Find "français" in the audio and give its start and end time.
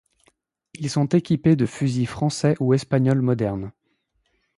2.07-2.55